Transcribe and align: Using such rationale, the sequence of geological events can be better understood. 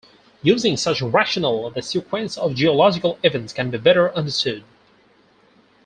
Using 0.41 0.77
such 0.77 1.03
rationale, 1.03 1.69
the 1.69 1.83
sequence 1.83 2.35
of 2.35 2.55
geological 2.55 3.19
events 3.21 3.53
can 3.53 3.69
be 3.69 3.77
better 3.77 4.11
understood. 4.15 4.63